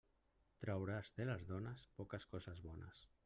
[0.63, 3.05] Trauràs de les dones poques coses bones.